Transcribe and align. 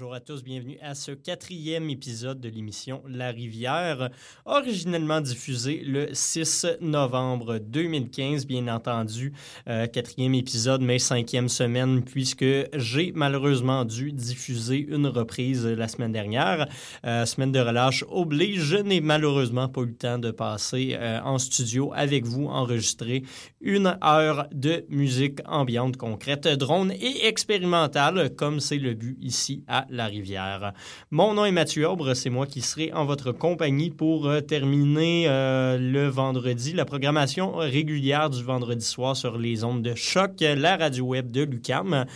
Bonjour 0.00 0.14
à 0.14 0.20
tous, 0.20 0.42
bienvenue 0.42 0.78
à 0.80 0.94
ce 0.94 1.12
quatrième 1.12 1.90
épisode 1.90 2.40
de 2.40 2.48
l'émission 2.48 3.02
La 3.06 3.32
Rivière, 3.32 4.08
originellement 4.46 5.20
diffusé 5.20 5.82
le 5.84 6.08
6 6.14 6.78
novembre 6.80 7.58
2015, 7.58 8.46
bien 8.46 8.66
entendu, 8.68 9.34
euh, 9.68 9.86
quatrième 9.86 10.32
épisode, 10.32 10.80
mais 10.80 10.98
cinquième 10.98 11.50
semaine, 11.50 12.02
puisque 12.02 12.46
j'ai 12.72 13.12
malheureusement 13.14 13.84
dû 13.84 14.10
diffuser 14.10 14.78
une 14.88 15.06
reprise 15.06 15.66
la 15.66 15.86
semaine 15.86 16.12
dernière. 16.12 16.66
Euh, 17.04 17.26
semaine 17.26 17.52
de 17.52 17.60
relâche 17.60 18.02
oblige, 18.08 18.62
je 18.62 18.78
n'ai 18.78 19.02
malheureusement 19.02 19.68
pas 19.68 19.82
eu 19.82 19.88
le 19.88 19.96
temps 19.96 20.18
de 20.18 20.30
passer 20.30 20.96
euh, 20.98 21.20
en 21.22 21.36
studio 21.36 21.92
avec 21.94 22.24
vous, 22.24 22.46
enregistrer 22.46 23.22
une 23.60 23.98
heure 24.02 24.48
de 24.50 24.86
musique 24.88 25.40
ambiante 25.44 25.98
concrète, 25.98 26.48
drone 26.48 26.90
et 26.90 27.26
expérimentale, 27.26 28.34
comme 28.34 28.60
c'est 28.60 28.78
le 28.78 28.94
but 28.94 29.18
ici 29.20 29.62
à 29.68 29.84
La 29.90 30.06
Rivière. 30.06 30.72
Mon 31.10 31.34
nom 31.34 31.44
est 31.44 31.52
Mathieu 31.52 31.88
Aubre, 31.88 32.14
c'est 32.14 32.30
moi 32.30 32.46
qui 32.46 32.60
serai 32.60 32.92
en 32.92 33.04
votre 33.04 33.32
compagnie 33.32 33.90
pour 33.90 34.28
euh, 34.28 34.40
terminer 34.40 35.26
euh, 35.28 35.78
le 35.78 36.06
vendredi, 36.08 36.72
la 36.72 36.84
programmation 36.84 37.56
régulière 37.56 38.30
du 38.30 38.42
vendredi 38.42 38.84
soir 38.84 39.16
sur 39.16 39.36
les 39.36 39.64
ondes 39.64 39.82
de 39.82 39.94
choc, 39.94 40.40
la 40.40 40.76
radio 40.76 41.04
web 41.04 41.30
de 41.30 41.42
Lucam 41.42 42.06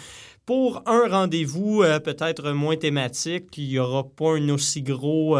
pour 0.46 0.82
un 0.86 1.08
rendez-vous 1.08 1.82
euh, 1.82 1.98
peut-être 1.98 2.52
moins 2.52 2.76
thématique. 2.76 3.56
Il 3.56 3.68
n'y 3.68 3.78
aura 3.78 4.04
pas 4.04 4.36
un 4.36 4.48
aussi 4.50 4.82
gros 4.82 5.36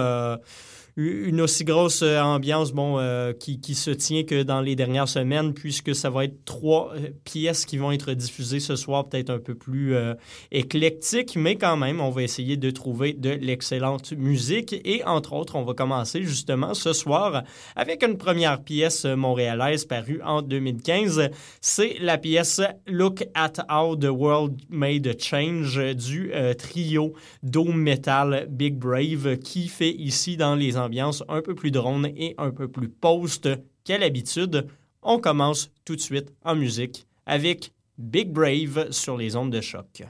une 0.96 1.40
aussi 1.40 1.64
grosse 1.64 2.02
euh, 2.02 2.20
ambiance 2.20 2.72
bon, 2.72 2.98
euh, 2.98 3.32
qui, 3.32 3.60
qui, 3.60 3.74
se 3.74 3.90
tient 3.90 4.22
que 4.22 4.44
dans 4.44 4.60
les 4.60 4.76
dernières 4.76 5.08
semaines, 5.08 5.52
puisque 5.52 5.94
ça 5.94 6.08
va 6.08 6.24
être 6.24 6.44
trois 6.44 6.92
euh, 6.94 7.08
pièces 7.24 7.66
qui 7.66 7.78
vont 7.78 7.90
être 7.90 8.12
diffusées 8.12 8.60
ce 8.60 8.76
soir, 8.76 9.08
peut-être 9.08 9.30
un 9.30 9.40
peu 9.40 9.56
plus 9.56 9.94
euh, 9.96 10.14
éclectique, 10.52 11.34
mais 11.36 11.56
quand 11.56 11.76
même, 11.76 12.00
on 12.00 12.10
va 12.10 12.22
essayer 12.22 12.56
de 12.56 12.70
trouver 12.70 13.12
de 13.12 13.30
l'excellente 13.30 14.12
musique. 14.12 14.74
Et 14.84 15.02
entre 15.04 15.32
autres, 15.32 15.56
on 15.56 15.64
va 15.64 15.74
commencer 15.74 16.22
justement 16.22 16.74
ce 16.74 16.92
soir 16.92 17.42
avec 17.74 18.04
une 18.04 18.16
première 18.16 18.62
pièce 18.62 19.04
montréalaise 19.04 19.84
parue 19.86 20.20
en 20.24 20.42
2015. 20.42 21.30
C'est 21.60 21.96
la 22.00 22.18
pièce 22.18 22.60
Look 22.86 23.24
at 23.34 23.54
How 23.68 23.96
the 23.96 24.10
World 24.10 24.60
Made 24.68 25.08
a 25.08 25.18
Change 25.18 25.94
du 25.94 26.32
trio 26.58 27.14
Dome 27.42 27.76
Metal 27.76 28.46
Big 28.48 28.76
Brave 28.76 29.38
qui 29.38 29.68
fait 29.68 29.92
ici 29.92 30.36
dans 30.36 30.54
les 30.54 30.76
ambiance 30.84 31.24
un 31.28 31.42
peu 31.42 31.54
plus 31.54 31.70
drone 31.70 32.06
et 32.16 32.34
un 32.38 32.50
peu 32.50 32.68
plus 32.68 32.88
post 32.88 33.48
qu'à 33.84 33.98
l'habitude. 33.98 34.66
On 35.02 35.18
commence 35.18 35.70
tout 35.84 35.96
de 35.96 36.00
suite 36.00 36.32
en 36.44 36.54
musique 36.54 37.06
avec 37.26 37.72
Big 37.98 38.30
Brave 38.30 38.90
sur 38.90 39.16
les 39.16 39.36
ondes 39.36 39.52
de 39.52 39.60
choc. 39.60 40.02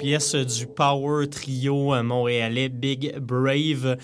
Pièce 0.00 0.34
du 0.34 0.66
power 0.66 1.28
trio 1.28 2.02
montréalais 2.02 2.70
Big 2.70 3.18
Brave 3.18 3.96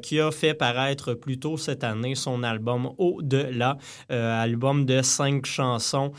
qui 0.00 0.20
a 0.20 0.30
fait 0.30 0.54
paraître 0.54 1.14
plus 1.14 1.38
tôt 1.40 1.56
cette 1.56 1.82
année 1.82 2.14
son 2.14 2.44
album 2.44 2.90
Au-delà, 2.98 3.76
album 4.08 4.86
de 4.86 5.02
cinq 5.02 5.44
chansons 5.44 6.12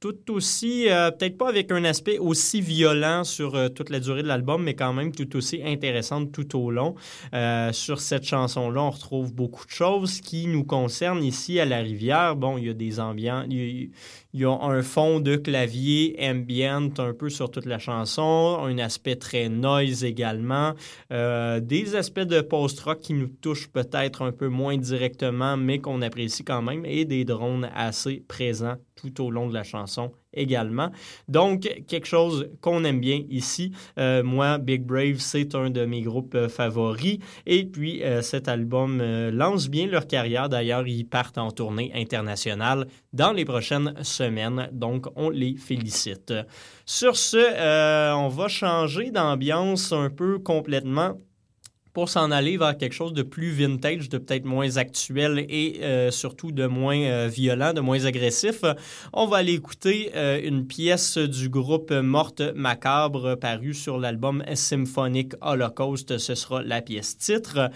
tout 0.00 0.32
aussi, 0.32 0.88
euh, 0.88 1.10
peut-être 1.10 1.36
pas 1.36 1.50
avec 1.50 1.70
un 1.70 1.84
aspect 1.84 2.18
aussi 2.18 2.62
violent 2.62 3.22
sur 3.22 3.54
euh, 3.54 3.68
toute 3.68 3.90
la 3.90 4.00
durée 4.00 4.22
de 4.22 4.28
l'album, 4.28 4.62
mais 4.62 4.74
quand 4.74 4.94
même 4.94 5.12
tout 5.12 5.36
aussi 5.36 5.60
intéressante 5.62 6.32
tout 6.32 6.58
au 6.58 6.70
long. 6.70 6.94
Euh, 7.34 7.70
sur 7.72 8.00
cette 8.00 8.24
chanson-là, 8.24 8.82
on 8.82 8.90
retrouve 8.90 9.34
beaucoup 9.34 9.66
de 9.66 9.70
choses 9.70 10.22
qui 10.22 10.46
nous 10.46 10.64
concernent 10.64 11.22
ici 11.22 11.60
à 11.60 11.66
la 11.66 11.78
rivière. 11.78 12.34
Bon, 12.34 12.56
il 12.56 12.64
y 12.64 12.70
a 12.70 12.74
des 12.74 12.98
ambiances, 12.98 13.46
y 14.32 14.44
a, 14.44 14.50
un 14.50 14.82
fond 14.82 15.20
de 15.20 15.36
clavier 15.36 16.16
ambient 16.20 16.92
un 16.98 17.12
peu 17.12 17.30
sur 17.30 17.50
toute 17.50 17.66
la 17.66 17.78
chanson, 17.78 18.58
un 18.62 18.78
aspect 18.78 19.16
très 19.16 19.48
noise 19.48 20.04
également, 20.04 20.74
des 21.10 21.96
aspects 21.96 22.20
de 22.20 22.40
post-rock 22.40 23.00
qui 23.00 23.14
nous 23.14 23.28
touchent 23.28 23.68
peut-être 23.68 24.22
un 24.22 24.32
peu 24.32 24.48
moins 24.48 24.76
directement, 24.76 25.56
mais 25.56 25.78
qu'on 25.78 26.02
apprécie 26.02 26.44
quand 26.44 26.62
même, 26.62 26.84
et 26.84 27.04
des 27.04 27.24
drones 27.24 27.70
assez 27.74 28.22
présents 28.28 28.76
tout 28.94 29.24
au 29.24 29.30
long 29.30 29.48
de 29.48 29.54
la 29.54 29.64
chanson 29.64 30.12
également. 30.32 30.90
Donc, 31.28 31.62
quelque 31.86 32.06
chose 32.06 32.50
qu'on 32.60 32.84
aime 32.84 33.00
bien 33.00 33.22
ici. 33.30 33.72
Euh, 33.98 34.22
moi, 34.22 34.58
Big 34.58 34.82
Brave, 34.82 35.18
c'est 35.18 35.54
un 35.54 35.70
de 35.70 35.84
mes 35.84 36.02
groupes 36.02 36.34
euh, 36.34 36.48
favoris. 36.48 37.18
Et 37.46 37.64
puis, 37.64 38.02
euh, 38.02 38.22
cet 38.22 38.48
album 38.48 39.02
lance 39.30 39.68
bien 39.68 39.86
leur 39.86 40.06
carrière. 40.06 40.48
D'ailleurs, 40.48 40.86
ils 40.86 41.04
partent 41.04 41.38
en 41.38 41.50
tournée 41.50 41.90
internationale 41.94 42.86
dans 43.12 43.32
les 43.32 43.44
prochaines 43.44 43.94
semaines. 44.02 44.68
Donc, 44.72 45.06
on 45.16 45.30
les 45.30 45.56
félicite. 45.56 46.32
Sur 46.84 47.16
ce, 47.16 48.14
on 48.14 48.28
va 48.28 48.48
changer 48.48 49.10
d'ambiance 49.10 49.92
un 49.92 50.10
peu 50.10 50.38
complètement 50.38 51.16
pour 51.92 52.08
s'en 52.08 52.30
aller 52.30 52.56
vers 52.56 52.76
quelque 52.76 52.92
chose 52.92 53.12
de 53.12 53.22
plus 53.22 53.50
vintage, 53.50 54.08
de 54.08 54.18
peut-être 54.18 54.44
moins 54.44 54.76
actuel 54.76 55.44
et 55.48 55.80
euh, 55.82 56.10
surtout 56.10 56.52
de 56.52 56.66
moins 56.66 57.00
euh, 57.00 57.28
violent, 57.28 57.72
de 57.72 57.80
moins 57.80 58.04
agressif, 58.04 58.64
on 59.12 59.26
va 59.26 59.38
aller 59.38 59.54
écouter 59.54 60.12
euh, 60.14 60.40
une 60.42 60.66
pièce 60.66 61.18
du 61.18 61.48
groupe 61.48 61.90
Morte 61.90 62.42
Macabre 62.54 63.36
parue 63.36 63.74
sur 63.74 63.98
l'album 63.98 64.44
Symphonic 64.54 65.32
Holocaust. 65.40 66.18
Ce 66.18 66.34
sera 66.34 66.62
la 66.62 66.82
pièce 66.82 67.16
titre. 67.16 67.70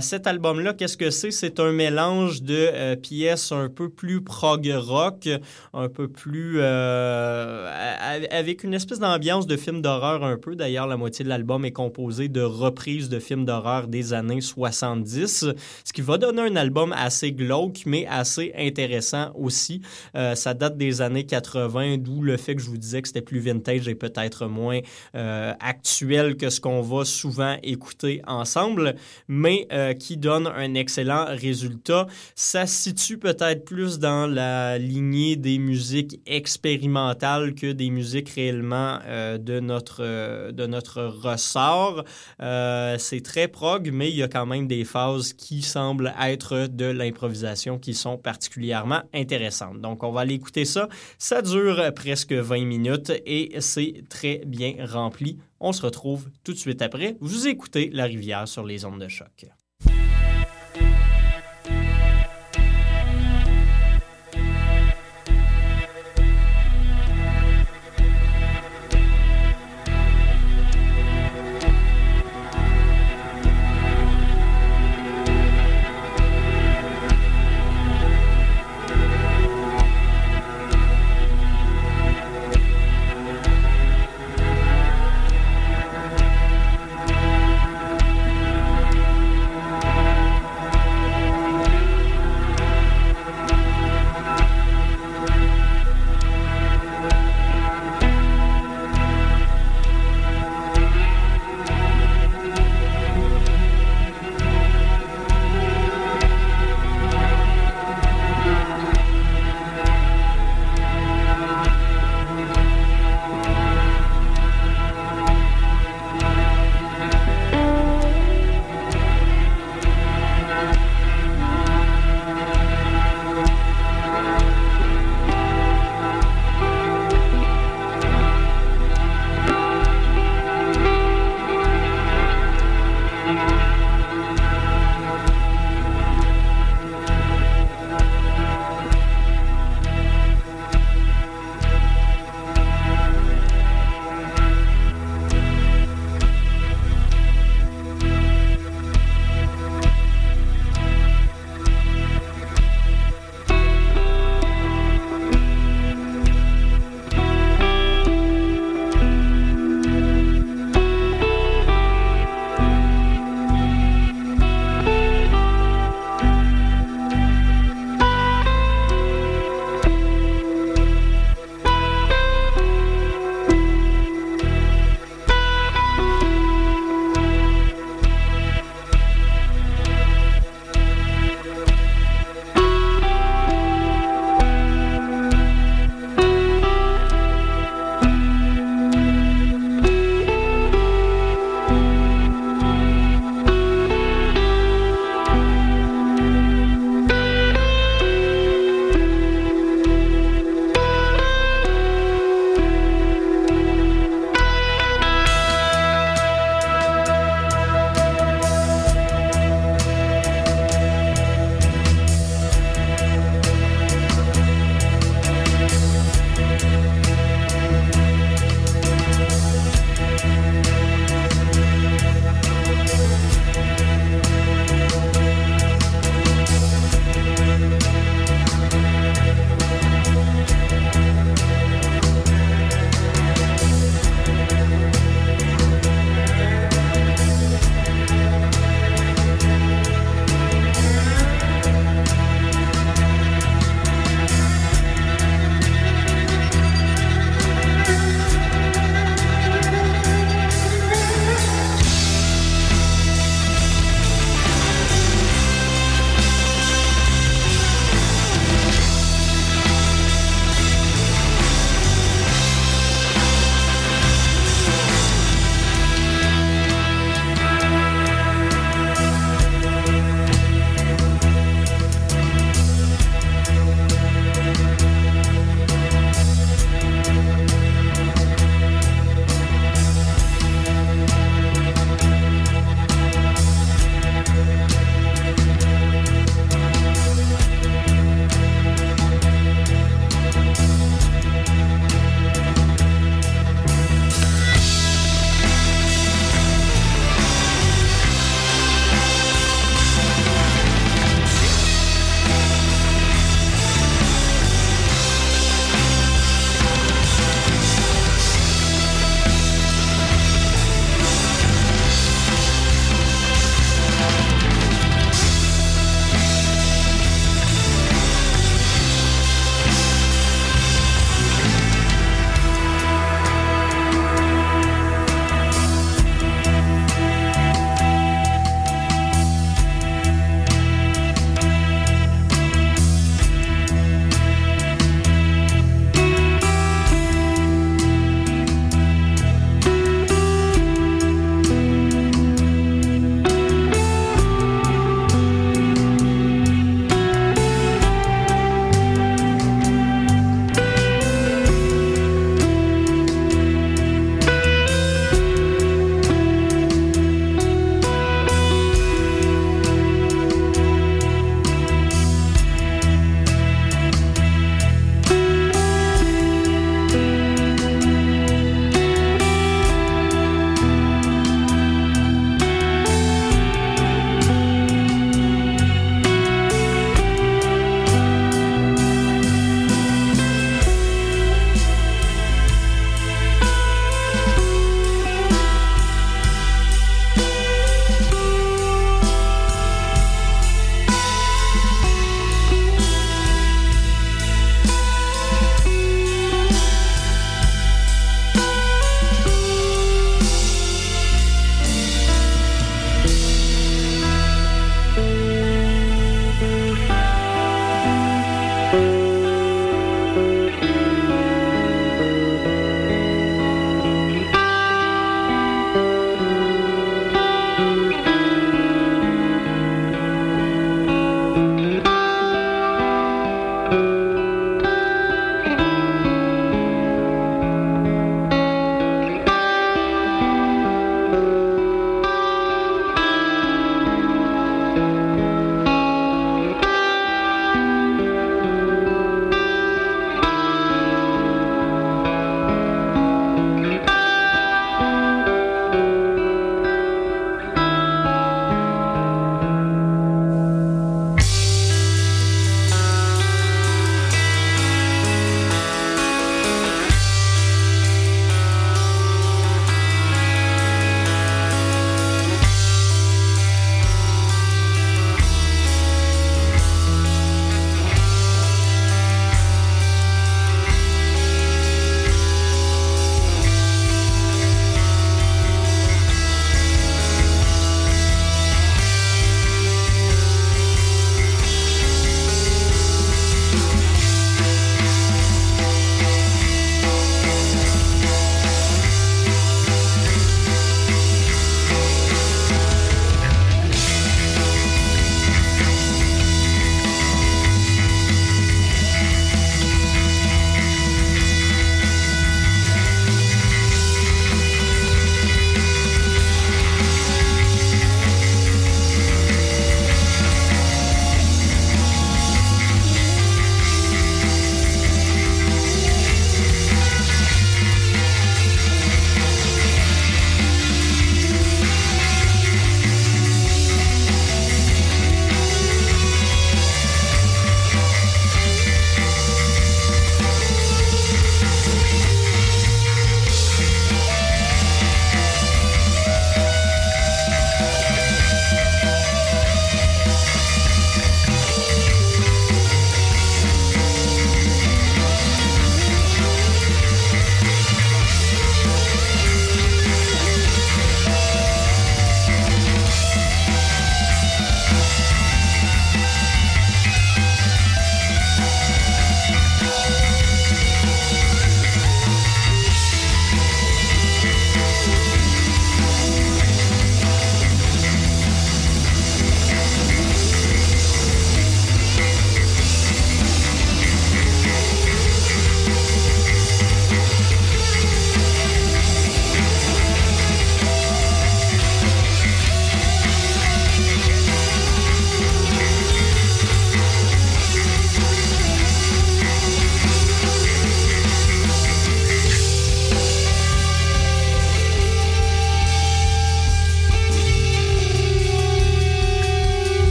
cet 0.00 0.26
album-là, 0.26 0.72
qu'est-ce 0.72 0.96
que 0.96 1.10
c'est? 1.10 1.30
C'est 1.30 1.60
un 1.60 1.72
mélange 1.72 2.42
de 2.42 2.94
pièces 2.96 3.52
un 3.52 3.68
peu 3.68 3.88
plus 3.88 4.22
prog 4.22 4.68
rock, 4.74 5.28
un 5.74 5.88
peu 5.88 6.08
plus... 6.08 6.60
avec 6.60 8.64
une 8.64 8.74
espèce 8.74 8.98
d'ambiance 8.98 9.46
de 9.46 9.56
film 9.56 9.82
d'horreur 9.82 10.24
un 10.24 10.36
peu. 10.36 10.56
D'ailleurs, 10.56 10.86
la 10.86 10.96
moitié 10.96 11.24
de 11.24 11.28
l'album 11.28 11.64
est 11.64 11.72
composée 11.72 12.28
de 12.28 12.40
reprises 12.40 13.08
de 13.08 13.18
films 13.28 13.37
d'horreur 13.44 13.88
des 13.88 14.12
années 14.12 14.40
70, 14.40 15.46
ce 15.84 15.92
qui 15.92 16.00
va 16.00 16.18
donner 16.18 16.42
un 16.42 16.56
album 16.56 16.92
assez 16.92 17.32
glauque, 17.32 17.82
mais 17.86 18.06
assez 18.06 18.52
intéressant 18.56 19.32
aussi. 19.34 19.82
Euh, 20.14 20.34
ça 20.34 20.54
date 20.54 20.76
des 20.76 21.00
années 21.00 21.24
80, 21.24 21.98
d'où 21.98 22.22
le 22.22 22.36
fait 22.36 22.54
que 22.54 22.62
je 22.62 22.68
vous 22.68 22.76
disais 22.76 23.02
que 23.02 23.08
c'était 23.08 23.22
plus 23.22 23.40
vintage 23.40 23.88
et 23.88 23.94
peut-être 23.94 24.46
moins 24.46 24.80
euh, 25.14 25.52
actuel 25.60 26.36
que 26.36 26.50
ce 26.50 26.60
qu'on 26.60 26.82
va 26.82 27.04
souvent 27.04 27.56
écouter 27.62 28.22
ensemble, 28.26 28.94
mais 29.28 29.66
euh, 29.72 29.94
qui 29.94 30.16
donne 30.16 30.46
un 30.46 30.74
excellent 30.74 31.26
résultat. 31.28 32.06
Ça 32.34 32.66
se 32.66 32.90
situe 32.90 33.18
peut-être 33.18 33.64
plus 33.64 33.98
dans 33.98 34.26
la 34.26 34.78
lignée 34.78 35.36
des 35.36 35.58
musiques 35.58 36.20
expérimentales 36.26 37.54
que 37.54 37.72
des 37.72 37.90
musiques 37.90 38.30
réellement 38.30 38.98
de, 39.38 39.60
notre, 39.60 40.50
de 40.52 40.66
notre 40.66 41.02
ressort. 41.02 42.04
C'est 42.38 43.17
très 43.22 43.48
prog, 43.48 43.90
mais 43.92 44.10
il 44.10 44.16
y 44.16 44.22
a 44.22 44.28
quand 44.28 44.46
même 44.46 44.66
des 44.66 44.84
phases 44.84 45.32
qui 45.32 45.62
semblent 45.62 46.14
être 46.20 46.66
de 46.66 46.86
l'improvisation 46.86 47.78
qui 47.78 47.94
sont 47.94 48.18
particulièrement 48.18 49.02
intéressantes. 49.14 49.80
Donc, 49.80 50.02
on 50.02 50.12
va 50.12 50.22
aller 50.22 50.34
écouter 50.34 50.64
ça. 50.64 50.88
Ça 51.18 51.42
dure 51.42 51.82
presque 51.94 52.32
20 52.32 52.64
minutes 52.64 53.12
et 53.26 53.52
c'est 53.60 54.04
très 54.08 54.42
bien 54.46 54.74
rempli. 54.86 55.38
On 55.60 55.72
se 55.72 55.82
retrouve 55.82 56.28
tout 56.44 56.52
de 56.52 56.58
suite 56.58 56.82
après. 56.82 57.16
Vous 57.20 57.48
écoutez 57.48 57.90
La 57.92 58.04
Rivière 58.04 58.46
sur 58.46 58.64
les 58.64 58.84
ondes 58.84 59.00
de 59.00 59.08
choc. 59.08 59.46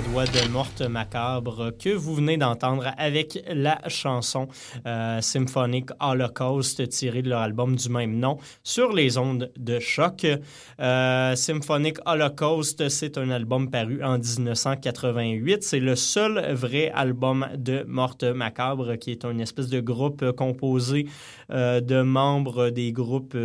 De 0.00 0.48
Morte 0.48 0.80
Macabre 0.80 1.72
que 1.78 1.90
vous 1.90 2.14
venez 2.14 2.38
d'entendre 2.38 2.90
avec 2.96 3.38
la 3.52 3.80
chanson 3.88 4.48
euh, 4.86 5.20
Symphonic 5.20 5.90
Holocaust 6.00 6.88
tirée 6.88 7.20
de 7.20 7.28
leur 7.28 7.40
album 7.40 7.76
du 7.76 7.88
même 7.90 8.18
nom 8.18 8.38
sur 8.62 8.94
les 8.94 9.18
ondes 9.18 9.52
de 9.58 9.78
choc. 9.78 10.26
Euh, 10.80 11.36
Symphonic 11.36 11.98
Holocaust, 12.06 12.88
c'est 12.88 13.18
un 13.18 13.30
album 13.30 13.70
paru 13.70 14.02
en 14.02 14.18
1988. 14.18 15.62
C'est 15.62 15.80
le 15.80 15.96
seul 15.96 16.54
vrai 16.54 16.90
album 16.94 17.46
de 17.56 17.84
Morte 17.86 18.24
Macabre 18.24 18.96
qui 18.96 19.10
est 19.10 19.24
une 19.24 19.40
espèce 19.40 19.68
de 19.68 19.80
groupe 19.80 20.32
composé 20.32 21.08
euh, 21.50 21.80
de 21.80 22.00
membres 22.00 22.70
des 22.70 22.92
groupes 22.92 23.36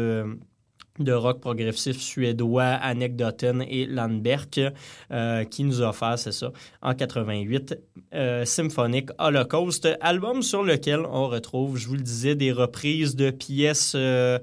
de 0.99 1.11
rock 1.11 1.39
progressif 1.39 1.99
suédois 1.99 2.63
Anekdoten 2.63 3.63
et 3.67 3.85
Landberg 3.85 4.73
euh, 5.11 5.43
qui 5.43 5.63
nous 5.63 5.81
a 5.81 5.89
offert, 5.89 6.17
c'est 6.17 6.31
ça, 6.31 6.51
en 6.81 6.93
88, 6.93 7.77
euh, 8.13 8.45
Symphonic 8.45 9.09
Holocaust, 9.19 9.87
album 9.99 10.41
sur 10.41 10.63
lequel 10.63 11.01
on 11.09 11.27
retrouve, 11.27 11.77
je 11.77 11.87
vous 11.87 11.95
le 11.95 12.01
disais, 12.01 12.35
des 12.35 12.51
reprises 12.51 13.15
de 13.15 13.29
pièces 13.29 13.93
euh, 13.95 14.39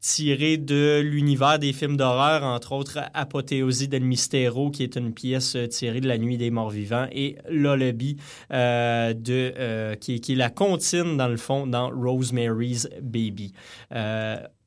tirées 0.00 0.58
de 0.58 1.00
l'univers 1.02 1.58
des 1.58 1.72
films 1.72 1.96
d'horreur, 1.96 2.42
entre 2.42 2.72
autres 2.72 2.98
Apothéosie 3.14 3.88
del 3.88 4.04
Mistero, 4.04 4.70
qui 4.70 4.82
est 4.82 4.96
une 4.96 5.14
pièce 5.14 5.56
tirée 5.70 6.02
de 6.02 6.08
La 6.08 6.18
Nuit 6.18 6.36
des 6.36 6.50
Morts 6.50 6.68
Vivants, 6.68 7.06
et 7.10 7.38
Lullaby, 7.48 8.18
de, 8.50 9.94
qui, 9.94 10.20
qui, 10.20 10.32
est 10.32 10.36
la 10.36 10.50
comptine, 10.50 11.16
dans 11.16 11.28
le 11.28 11.38
fond, 11.38 11.66
dans 11.66 11.88
Rosemary's 11.88 12.86
Baby 13.00 13.54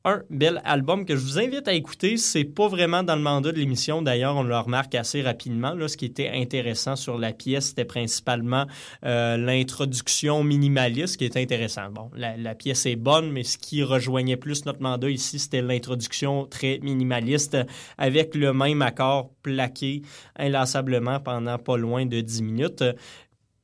un 0.07 0.23
bel 0.29 0.61
album 0.63 1.05
que 1.05 1.15
je 1.15 1.21
vous 1.21 1.37
invite 1.37 1.67
à 1.67 1.73
écouter. 1.73 2.15
C'est 2.17 2.45
pas 2.45 2.67
vraiment 2.67 3.03
dans 3.03 3.15
le 3.15 3.21
mandat 3.21 3.51
de 3.51 3.57
l'émission. 3.57 4.01
D'ailleurs, 4.01 4.37
on 4.37 4.43
le 4.43 4.57
remarque 4.57 4.95
assez 4.95 5.21
rapidement. 5.21 5.73
Là, 5.73 5.87
ce 5.87 5.97
qui 5.97 6.05
était 6.05 6.29
intéressant 6.33 6.95
sur 6.95 7.17
la 7.17 7.33
pièce, 7.33 7.69
c'était 7.69 7.85
principalement 7.85 8.65
euh, 9.05 9.35
l'introduction 9.35 10.43
minimaliste 10.43 11.17
qui 11.17 11.25
était 11.25 11.41
intéressant. 11.41 11.89
Bon, 11.91 12.09
la, 12.15 12.55
pièce 12.55 12.85
est 12.85 12.95
bonne, 12.95 13.31
mais 13.31 13.43
ce 13.43 13.57
qui 13.57 13.83
rejoignait 13.83 14.37
plus 14.37 14.65
notre 14.65 14.81
mandat 14.81 15.09
ici, 15.09 15.39
c'était 15.39 15.61
l'introduction 15.61 16.45
très 16.45 16.79
minimaliste 16.81 17.57
avec 17.97 18.33
le 18.33 18.53
même 18.53 18.81
accord 18.81 19.31
plaqué 19.43 20.03
inlassablement 20.37 21.19
pendant 21.19 21.57
pas 21.57 21.77
loin 21.77 22.05
de 22.05 22.21
10 22.21 22.41
minutes. 22.43 22.83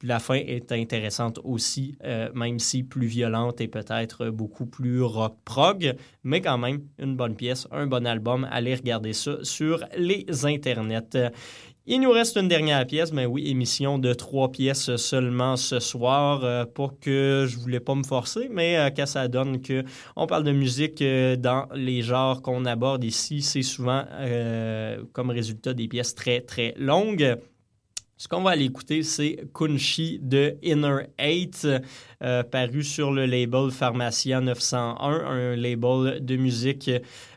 La 0.06 0.20
fin 0.20 0.36
est 0.36 0.70
intéressante 0.74 1.40
aussi, 1.46 1.96
euh, 2.04 2.28
même 2.36 2.60
si 2.60 2.84
plus 2.84 3.08
violente 3.08 3.62
et 3.62 3.70
peut-être 3.70 4.30
beaucoup 4.32 4.66
plus 4.66 5.02
rock 5.02 5.38
prog, 5.46 5.96
mais 6.26 6.42
quand 6.42 6.58
même 6.58 6.82
une 7.00 7.16
bonne 7.16 7.38
pièce, 7.38 7.70
un 7.72 7.88
bon 7.88 8.06
album. 8.06 8.46
Allez 8.52 8.76
regarder 8.76 9.14
ça 9.14 9.38
sur 9.44 9.86
les 9.98 10.26
internets. 10.46 11.32
Il 11.86 12.02
nous 12.02 12.12
reste 12.12 12.36
une 12.36 12.50
dernière 12.50 12.86
pièce, 12.86 13.14
mais 13.14 13.26
oui, 13.26 13.48
émission 13.48 13.98
de 13.98 14.14
trois 14.14 14.52
pièces 14.52 14.94
seulement 14.98 15.56
ce 15.56 15.80
soir. 15.80 16.44
Euh, 16.44 16.66
pour 16.66 17.00
que 17.00 17.46
je 17.48 17.58
voulais 17.58 17.80
pas 17.80 17.96
me 17.96 18.04
forcer, 18.04 18.50
mais 18.52 18.78
euh, 18.78 18.90
que 18.90 19.06
ça 19.06 19.30
donne 19.30 19.62
que 19.62 19.86
on 20.18 20.28
parle 20.28 20.44
de 20.44 20.52
musique 20.52 21.02
dans 21.02 21.70
les 21.74 22.02
genres 22.02 22.42
qu'on 22.42 22.66
aborde 22.66 23.06
ici, 23.06 23.42
c'est 23.42 23.62
souvent 23.62 24.04
comme 25.14 25.30
résultat 25.30 25.74
des 25.74 25.88
pièces 25.88 26.14
très 26.14 26.42
très 26.42 26.74
longues. 26.78 27.38
Ce 28.24 28.30
qu'on 28.30 28.42
va 28.42 28.52
aller 28.52 28.64
écouter, 28.64 29.04
c'est 29.04 29.50
Kunshi 29.54 30.18
de 30.22 30.56
Inner 30.64 31.08
Eight, 31.20 31.68
euh, 32.24 32.44
paru 32.44 32.82
sur 32.82 33.12
le 33.12 33.26
label 33.26 33.70
Pharmacia 33.70 34.40
901, 34.40 34.96
un 35.02 35.56
label 35.58 36.24
de 36.24 36.38
musique 36.38 36.90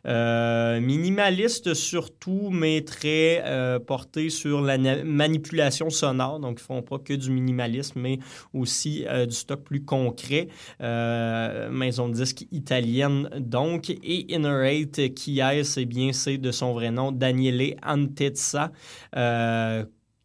euh, 0.07 0.80
minimaliste 0.80 1.74
surtout, 1.74 2.51
mais 2.53 2.82
très 2.82 3.43
euh, 3.45 3.80
porté 3.80 4.30
sur 4.30 4.61
la 4.61 4.78
manipulation 4.78 5.91
sonore. 5.91 6.39
Donc, 6.39 6.61
ils 6.61 6.64
font 6.64 6.82
pas 6.82 7.01
que 7.01 7.14
du 7.14 7.32
minimalisme, 7.32 7.99
mais 8.01 8.20
aussi 8.55 9.07
du 9.26 9.34
stock 9.34 9.64
plus 9.64 9.84
concret. 9.84 10.47
maison 10.78 12.09
de 12.09 12.14
disque 12.14 12.47
italienne, 12.53 13.28
donc. 13.41 13.91
Et 13.91 14.32
Inner 14.32 14.68
Eight, 14.70 15.14
qui 15.14 15.41
est, 15.41 15.64
c'est 15.64 15.84
bien, 15.84 16.12
c'est 16.12 16.39
de 16.39 16.53
son 16.53 16.74
vrai 16.74 16.93
nom, 16.93 17.11
Daniele 17.11 17.74
Antezza 17.84 18.70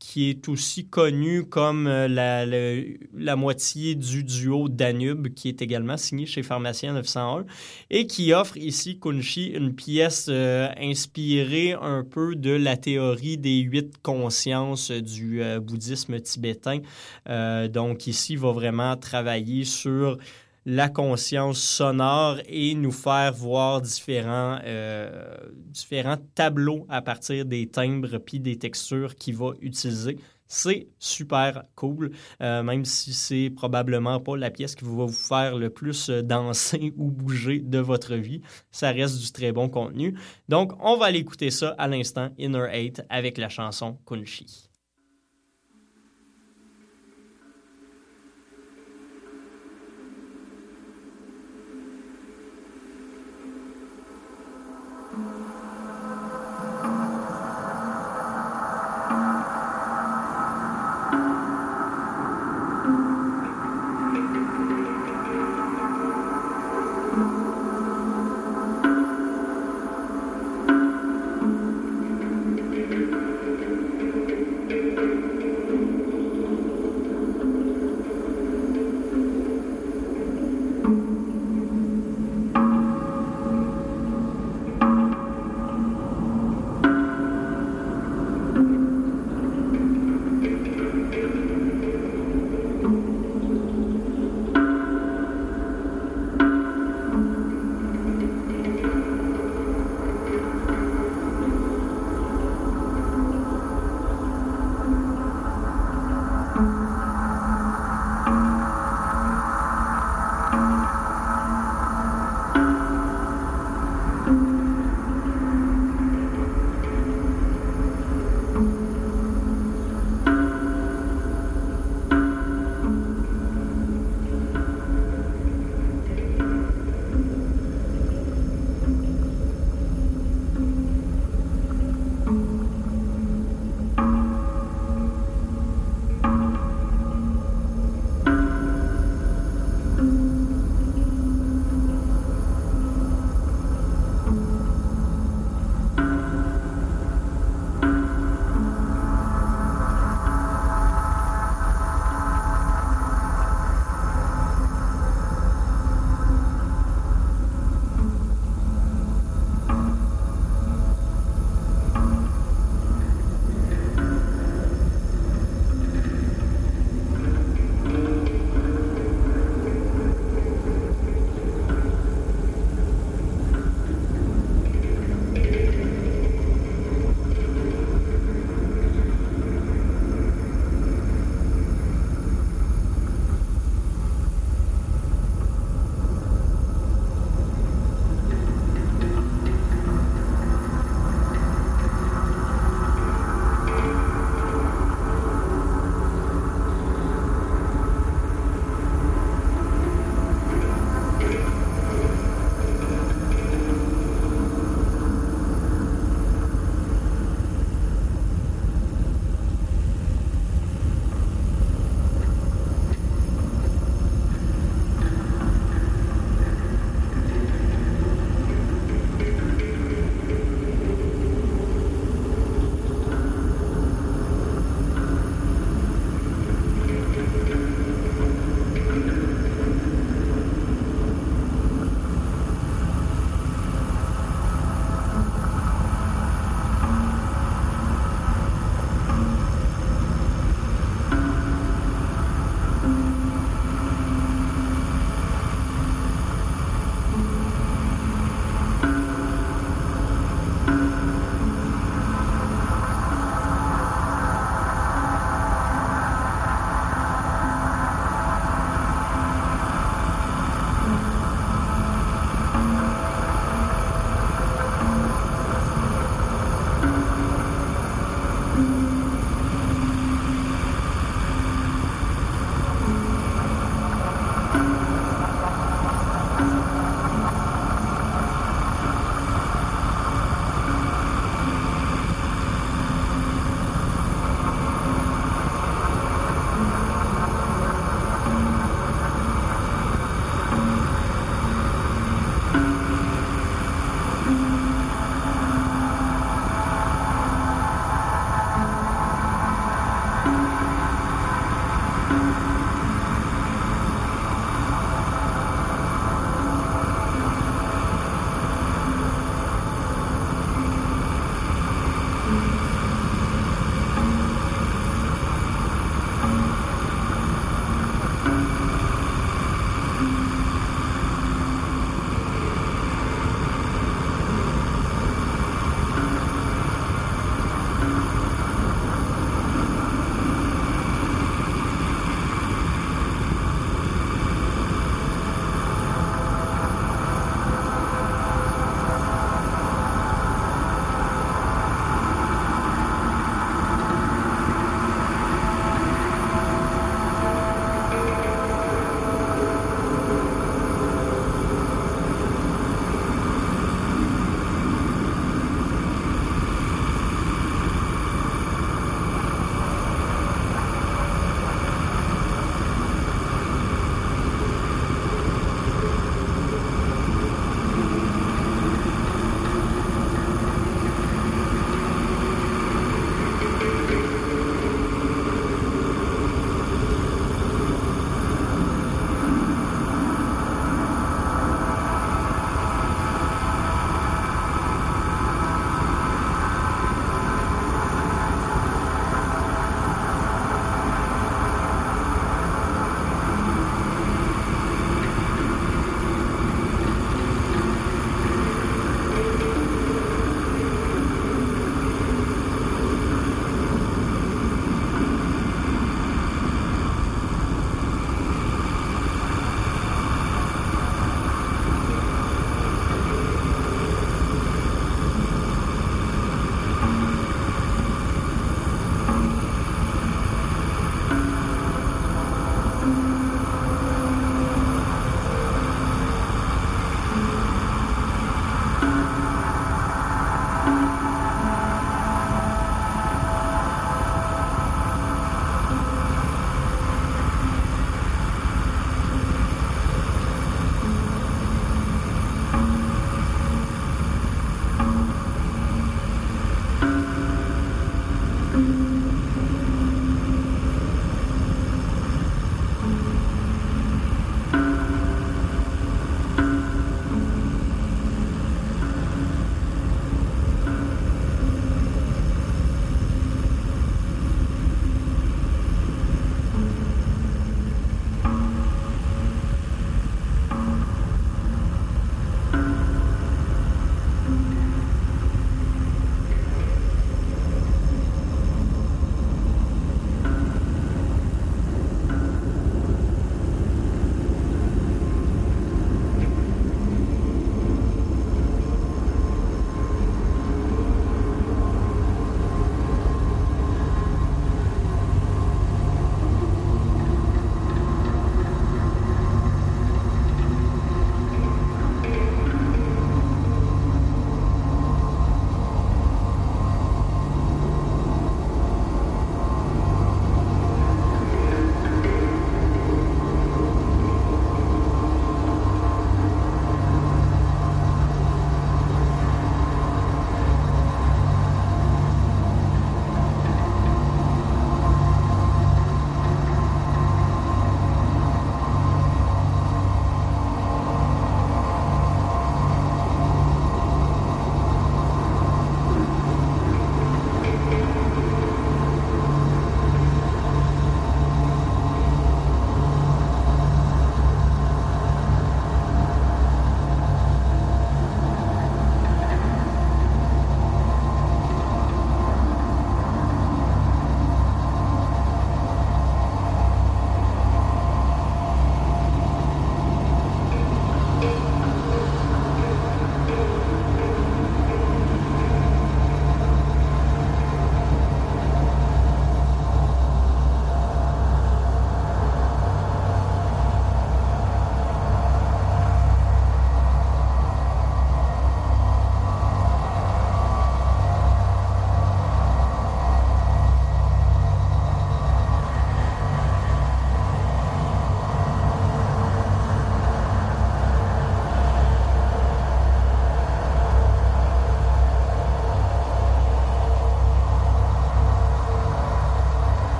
qui 0.00 0.30
est 0.30 0.48
aussi 0.48 0.86
connu 0.86 1.44
comme 1.44 1.86
euh, 1.86 2.08
la, 2.08 2.44
la, 2.44 3.36
moitié 3.36 3.94
du 3.94 4.24
duo 4.24 4.68
Danube, 4.68 5.28
qui 5.34 5.48
est 5.48 5.62
également 5.62 5.98
signé 5.98 6.26
chez 6.26 6.42
Pharmacien 6.42 6.94
901, 6.94 7.44
et 7.90 8.06
qui 8.06 8.32
offre 8.32 8.56
ici, 8.56 8.98
Kunshi, 8.98 9.48
une 9.48 9.74
pièce 9.74 10.26
euh, 10.30 10.68
inspirée 10.80 11.74
un 11.74 12.02
peu 12.02 12.34
de 12.34 12.50
la 12.50 12.76
théorie 12.78 13.36
des 13.36 13.58
huit 13.58 13.98
consciences 14.02 14.90
du 14.90 15.42
euh, 15.42 15.60
bouddhisme 15.60 16.18
tibétain. 16.18 16.80
donc 17.68 18.06
ici, 18.06 18.32
il 18.32 18.38
va 18.38 18.52
vraiment 18.52 18.96
travailler 18.96 19.64
sur 19.64 20.16
la 20.66 20.88
conscience 20.88 21.58
sonore 21.58 22.38
et 22.46 22.74
nous 22.74 22.92
faire 22.92 23.32
voir 23.32 23.80
différents, 23.80 24.58
euh, 24.64 25.36
différents 25.54 26.18
tableaux 26.34 26.86
à 26.88 27.02
partir 27.02 27.44
des 27.44 27.66
timbres 27.66 28.18
puis 28.18 28.40
des 28.40 28.58
textures 28.58 29.14
qu'il 29.14 29.36
va 29.36 29.52
utiliser. 29.60 30.18
C'est 30.52 30.88
super 30.98 31.62
cool, 31.76 32.10
euh, 32.42 32.64
même 32.64 32.84
si 32.84 33.14
c'est 33.14 33.50
probablement 33.50 34.18
pas 34.18 34.36
la 34.36 34.50
pièce 34.50 34.74
qui 34.74 34.84
va 34.84 34.90
vous 35.04 35.08
faire 35.08 35.56
le 35.56 35.70
plus 35.70 36.10
danser 36.10 36.92
ou 36.96 37.10
bouger 37.10 37.60
de 37.60 37.78
votre 37.78 38.16
vie. 38.16 38.42
Ça 38.72 38.90
reste 38.90 39.20
du 39.20 39.30
très 39.30 39.52
bon 39.52 39.68
contenu. 39.68 40.18
Donc, 40.48 40.72
on 40.80 40.96
va 40.96 41.06
aller 41.06 41.20
écouter 41.20 41.50
ça 41.50 41.76
à 41.78 41.86
l'instant, 41.86 42.30
Inner 42.36 42.66
Eight, 42.72 43.02
avec 43.08 43.38
la 43.38 43.48
chanson 43.48 43.96
Kunshi. 44.04 44.69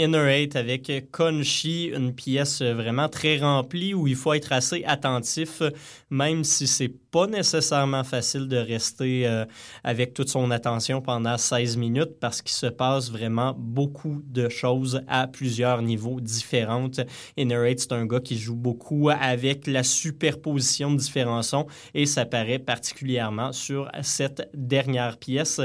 Inner 0.00 0.48
avec 0.54 1.10
Conchi, 1.12 1.92
une 1.94 2.14
pièce 2.14 2.62
vraiment 2.62 3.10
très 3.10 3.36
remplie 3.36 3.92
où 3.92 4.06
il 4.06 4.16
faut 4.16 4.32
être 4.32 4.50
assez 4.50 4.82
attentif, 4.86 5.60
même 6.08 6.42
si 6.42 6.66
c'est 6.66 6.88
pas 7.10 7.26
nécessairement 7.26 8.02
facile 8.02 8.48
de 8.48 8.56
rester 8.56 9.26
euh, 9.26 9.44
avec 9.84 10.14
toute 10.14 10.30
son 10.30 10.50
attention 10.52 11.02
pendant 11.02 11.36
16 11.36 11.76
minutes 11.76 12.18
parce 12.18 12.40
qu'il 12.40 12.52
se 12.52 12.66
passe 12.66 13.10
vraiment 13.10 13.54
beaucoup 13.58 14.22
de 14.24 14.48
choses 14.48 15.02
à 15.06 15.26
plusieurs 15.26 15.82
niveaux 15.82 16.18
différents. 16.20 16.88
Inner 17.36 17.74
c'est 17.76 17.92
un 17.92 18.06
gars 18.06 18.20
qui 18.20 18.38
joue 18.38 18.56
beaucoup 18.56 19.10
avec 19.10 19.66
la 19.66 19.82
superposition 19.82 20.92
de 20.92 20.96
différents 20.96 21.42
sons 21.42 21.66
et 21.92 22.06
ça 22.06 22.24
paraît 22.24 22.58
particulièrement 22.58 23.52
sur 23.52 23.90
cette 24.02 24.48
dernière 24.54 25.18
pièce 25.18 25.60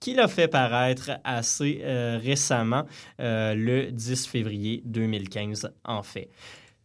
qu'il 0.00 0.18
a 0.18 0.28
fait 0.28 0.48
paraître 0.48 1.10
assez 1.24 1.80
euh, 1.82 2.18
récemment, 2.22 2.86
euh, 3.20 3.54
le 3.54 3.92
10 3.92 4.26
février 4.26 4.82
2015 4.86 5.70
en 5.84 6.02
fait. 6.02 6.30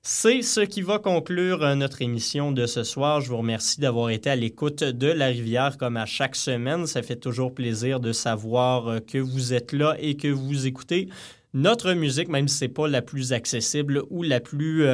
C'est 0.02 0.44
ce 0.44 0.60
qui 0.60 0.82
va 0.82 1.00
conclure 1.00 1.64
euh, 1.64 1.76
notre 1.76 2.02
émission 2.02 2.52
de 2.52 2.66
ce 2.66 2.84
soir. 2.84 3.22
Je 3.22 3.30
vous 3.30 3.38
remercie 3.38 3.80
d'avoir 3.80 4.10
été 4.10 4.30
à 4.30 4.36
l'écoute 4.36 4.84
de 4.84 5.08
La 5.08 5.28
Rivière 5.28 5.78
comme 5.78 5.96
à 5.98 6.06
chaque 6.06 6.36
semaine. 6.36 6.86
Ça 6.86 7.02
fait 7.02 7.16
toujours 7.16 7.56
plaisir 7.56 8.02
de 8.02 8.12
savoir 8.12 9.00
que 9.06 9.18
vous 9.18 9.54
êtes 9.54 9.72
là 9.72 9.96
et 9.98 10.18
que 10.18 10.28
vous 10.28 10.68
écoutez 10.68 11.08
notre 11.54 11.94
musique, 11.94 12.28
même 12.28 12.50
si 12.50 12.58
ce 12.58 12.66
n'est 12.66 12.70
pas 12.70 12.90
la 12.90 13.02
plus 13.02 13.32
accessible 13.32 14.04
ou 14.10 14.24
la 14.24 14.42
plus 14.42 14.86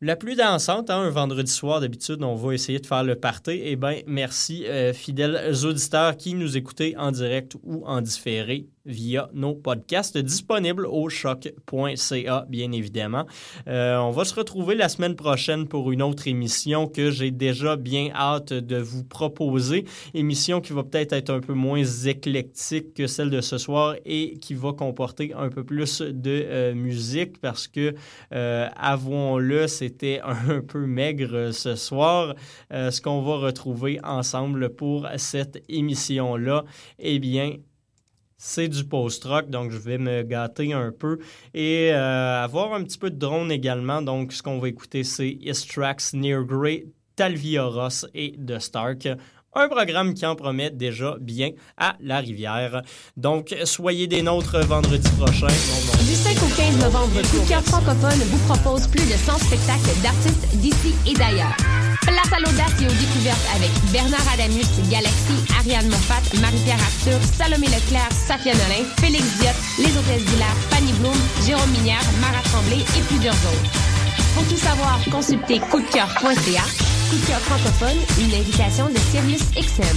la 0.00 0.16
plus 0.16 0.36
dansante, 0.36 0.90
hein, 0.90 1.00
un 1.00 1.10
vendredi 1.10 1.50
soir, 1.50 1.80
d'habitude, 1.80 2.22
on 2.22 2.34
va 2.34 2.54
essayer 2.54 2.78
de 2.78 2.86
faire 2.86 3.04
le 3.04 3.16
party. 3.16 3.60
Eh 3.64 3.76
bien, 3.76 4.00
merci, 4.06 4.66
euh, 4.66 4.92
fidèles 4.92 5.54
auditeurs 5.64 6.16
qui 6.16 6.34
nous 6.34 6.56
écoutez 6.56 6.96
en 6.96 7.10
direct 7.12 7.56
ou 7.62 7.84
en 7.86 8.00
différé 8.00 8.66
via 8.86 9.28
nos 9.34 9.54
podcasts 9.54 10.16
disponibles 10.16 10.86
au 10.86 11.08
choc.ca, 11.08 12.46
bien 12.48 12.72
évidemment. 12.72 13.26
Euh, 13.66 13.96
on 13.98 14.10
va 14.10 14.24
se 14.24 14.34
retrouver 14.34 14.74
la 14.74 14.88
semaine 14.88 15.16
prochaine 15.16 15.66
pour 15.66 15.92
une 15.92 16.02
autre 16.02 16.28
émission 16.28 16.86
que 16.86 17.10
j'ai 17.10 17.30
déjà 17.30 17.76
bien 17.76 18.10
hâte 18.14 18.52
de 18.52 18.76
vous 18.76 19.04
proposer. 19.04 19.84
Émission 20.14 20.60
qui 20.60 20.72
va 20.72 20.84
peut-être 20.84 21.12
être 21.12 21.30
un 21.30 21.40
peu 21.40 21.52
moins 21.52 21.82
éclectique 21.84 22.94
que 22.94 23.06
celle 23.06 23.30
de 23.30 23.40
ce 23.40 23.58
soir 23.58 23.96
et 24.04 24.38
qui 24.38 24.54
va 24.54 24.72
comporter 24.72 25.32
un 25.34 25.48
peu 25.48 25.64
plus 25.64 26.00
de 26.00 26.44
euh, 26.46 26.74
musique 26.74 27.40
parce 27.40 27.66
que, 27.66 27.94
euh, 28.32 28.68
avouons-le, 28.76 29.66
c'était 29.66 30.20
un 30.24 30.60
peu 30.60 30.86
maigre 30.86 31.50
ce 31.52 31.74
soir. 31.74 32.34
ce 32.70 33.00
qu'on 33.00 33.22
va 33.22 33.36
retrouver 33.36 33.98
ensemble 34.04 34.70
pour 34.70 35.06
cette 35.16 35.62
émission-là, 35.68 36.64
eh 36.98 37.18
bien, 37.18 37.56
c'est 38.46 38.68
du 38.68 38.84
post-rock, 38.84 39.50
donc 39.50 39.72
je 39.72 39.78
vais 39.78 39.98
me 39.98 40.22
gâter 40.22 40.72
un 40.72 40.92
peu 40.96 41.18
et 41.52 41.90
euh, 41.92 42.44
avoir 42.44 42.74
un 42.74 42.84
petit 42.84 42.96
peu 42.96 43.10
de 43.10 43.18
drone 43.18 43.50
également. 43.50 44.02
Donc, 44.02 44.32
ce 44.32 44.42
qu'on 44.42 44.58
va 44.58 44.68
écouter, 44.68 45.02
c'est 45.02 45.36
Istrax, 45.40 46.14
Near 46.14 46.44
Grey, 46.44 46.86
Talvioros 47.16 48.06
et 48.14 48.36
The 48.38 48.60
Stark. 48.60 49.08
Un 49.54 49.68
programme 49.68 50.14
qui 50.14 50.24
en 50.26 50.36
promet 50.36 50.70
déjà 50.70 51.16
bien 51.18 51.50
à 51.76 51.96
la 52.00 52.18
rivière. 52.18 52.82
Donc, 53.16 53.54
soyez 53.64 54.06
des 54.06 54.22
nôtres 54.22 54.58
vendredi 54.66 55.10
prochain. 55.18 55.46
Du 55.46 56.14
5 56.14 56.36
au 56.36 56.56
15 56.56 56.84
novembre, 56.84 57.22
Coup 57.22 57.70
francophone 57.70 58.20
vous 58.26 58.54
propose 58.54 58.86
plus 58.88 59.06
de 59.06 59.16
100 59.16 59.38
spectacles 59.38 60.02
d'artistes 60.02 60.56
d'ici 60.56 60.94
et 61.10 61.14
d'ailleurs. 61.14 61.75
Place 62.06 62.32
à 62.32 62.38
l'audace 62.38 62.72
et 62.80 62.86
aux 62.86 62.98
découvertes 62.98 63.46
avec 63.54 63.70
Bernard 63.92 64.26
Adamus, 64.32 64.64
Galaxy, 64.88 65.34
Ariane 65.58 65.88
Moffat, 65.88 66.22
Marie-Pierre 66.40 66.78
Arthur, 66.80 67.18
Salomé 67.36 67.66
Leclerc, 67.66 68.10
Safia 68.12 68.52
Nolin, 68.52 68.84
Félix 69.00 69.24
Diot, 69.40 69.50
Les 69.78 69.96
Hôtesses 69.96 70.24
d'Hilaire, 70.24 70.56
Fanny 70.70 70.92
Bloom, 71.00 71.16
Jérôme 71.44 71.70
Minière, 71.70 72.04
Marat 72.20 72.42
Tremblay 72.44 72.80
et 72.96 73.02
plusieurs 73.08 73.34
autres. 73.34 73.70
Pour 74.34 74.44
tout 74.44 74.56
savoir, 74.56 75.00
consultez 75.10 75.58
coupdecoeur.ca. 75.58 76.62
Coup 77.10 77.16
de 77.16 77.26
cœur 77.26 77.40
francophone, 77.40 77.98
une 78.20 78.34
invitation 78.34 78.88
de 78.88 78.98
Sirius 79.10 79.42
XM. 79.56 79.96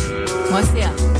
Moi 0.51 1.10